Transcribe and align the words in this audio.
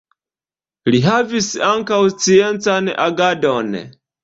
Li 0.95 1.01
havis 1.07 1.51
ankaŭ 1.69 2.01
sciencan 2.15 2.91
agadon. 3.07 3.81